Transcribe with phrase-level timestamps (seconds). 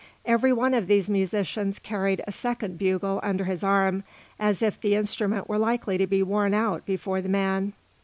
[0.25, 4.03] Every one of these musicians carried a second bugle under his arm,
[4.39, 7.73] as if the instrument were likely to be worn out before the man.